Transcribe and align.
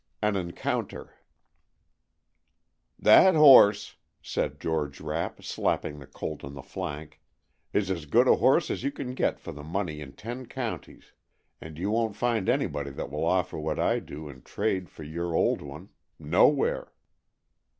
XV. 0.01 0.17
AN 0.29 0.35
ENCOUNTER 0.35 1.13
"THAT 2.97 3.35
horse," 3.35 3.97
said 4.19 4.59
George 4.59 4.99
Rapp, 4.99 5.43
slapping 5.43 5.99
the 5.99 6.07
colt 6.07 6.43
on 6.43 6.55
the 6.55 6.63
flank, 6.63 7.21
"is 7.71 7.91
as 7.91 8.07
good 8.07 8.27
a 8.27 8.37
horse 8.37 8.71
as 8.71 8.81
you 8.83 8.89
can 8.91 9.13
get 9.13 9.39
for 9.39 9.51
the 9.51 9.61
money 9.61 10.01
in 10.01 10.13
ten 10.13 10.47
counties, 10.47 11.11
and 11.61 11.77
you 11.77 11.91
won't 11.91 12.15
find 12.15 12.49
anybody 12.49 12.89
that 12.89 13.11
will 13.11 13.25
offer 13.25 13.59
what 13.59 13.77
I 13.77 13.99
do 13.99 14.27
in 14.27 14.41
trade 14.41 14.89
for 14.89 15.03
your 15.03 15.35
old 15.35 15.61
one. 15.61 15.89
Nowhere." 16.17 16.91